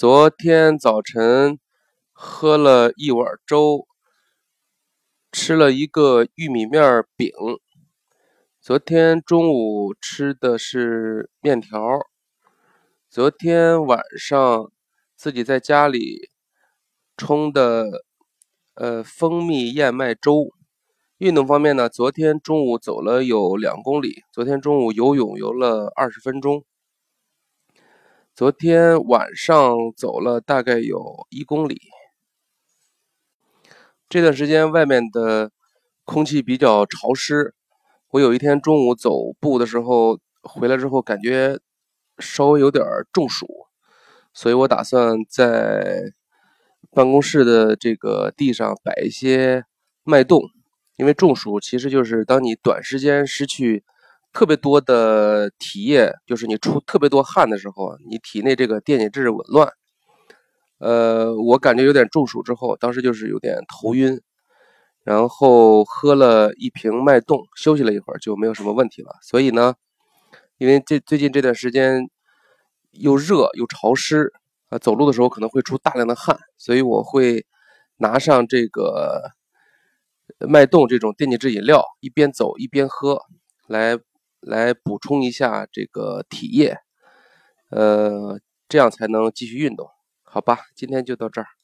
[0.00, 1.58] 昨天早晨
[2.10, 3.86] 喝了一碗粥，
[5.30, 7.30] 吃了一个玉米面饼。
[8.62, 11.78] 昨天中午吃的是面条。
[13.10, 14.72] 昨天晚上
[15.16, 16.30] 自己在家里
[17.18, 17.84] 冲的
[18.76, 20.48] 呃蜂蜜燕麦粥。
[21.18, 24.22] 运动方面呢，昨天中午走了有两公里。
[24.32, 26.64] 昨天中午游泳游了二十分钟。
[28.40, 31.78] 昨天晚上走了大概有一公里。
[34.08, 35.50] 这段时间外面的
[36.06, 37.54] 空气比较潮湿，
[38.12, 41.60] 我有一天中午走步的时候回来之后，感觉
[42.18, 43.46] 稍微有点中暑，
[44.32, 46.14] 所以我打算在
[46.92, 49.66] 办公室的这个地上摆一些
[50.02, 50.40] 脉动，
[50.96, 53.84] 因为中暑其实就是当你短时间失去。
[54.32, 59.72] 特别多的体液，就是你出特别多汗的时候，你体内这个电解质紊乱。
[60.78, 64.20] 呃，我感觉有点中暑之后，当时就是有点头晕，
[65.04, 69.10] 然后喝了一瓶脉动，休息了一会儿就没有什么问题了。
[69.22, 69.74] 所以呢，
[70.58, 72.08] 因为这最近这段时间
[72.92, 74.32] 又热又潮湿，
[74.68, 77.44] 啊，走路的时候可能会出大量的汗，所以我会
[77.98, 79.32] 拿上这个
[80.38, 83.20] 脉动这种电解质饮料，一边走一边喝，
[83.66, 83.98] 来。
[84.40, 86.76] 来补充一下这个体液，
[87.70, 89.88] 呃，这样才能继续运动，
[90.22, 90.60] 好吧？
[90.74, 91.59] 今天就到这儿。